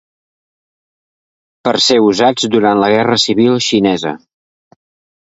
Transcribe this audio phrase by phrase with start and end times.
[1.69, 4.15] Per ser usats durant la Guerra civil xinesa.